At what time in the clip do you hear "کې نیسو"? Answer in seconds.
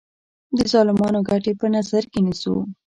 2.11-2.55